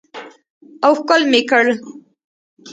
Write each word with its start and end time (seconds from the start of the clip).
او 0.85 0.91
ښکل 0.99 1.21
مې 1.31 1.41
کړ. 1.49 1.65